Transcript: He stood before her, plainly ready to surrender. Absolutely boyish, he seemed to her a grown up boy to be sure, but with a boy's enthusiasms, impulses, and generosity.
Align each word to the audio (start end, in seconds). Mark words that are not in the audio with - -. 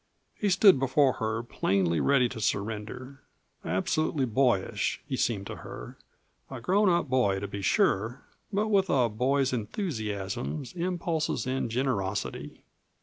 He 0.33 0.49
stood 0.49 0.79
before 0.79 1.13
her, 1.21 1.43
plainly 1.43 1.99
ready 1.99 2.27
to 2.29 2.41
surrender. 2.41 3.19
Absolutely 3.63 4.25
boyish, 4.25 4.99
he 5.05 5.15
seemed 5.15 5.45
to 5.45 5.57
her 5.57 5.95
a 6.49 6.59
grown 6.59 6.89
up 6.89 7.07
boy 7.07 7.39
to 7.39 7.47
be 7.47 7.61
sure, 7.61 8.23
but 8.51 8.69
with 8.69 8.89
a 8.89 9.09
boy's 9.09 9.53
enthusiasms, 9.53 10.73
impulses, 10.73 11.45
and 11.45 11.69
generosity. 11.69 12.63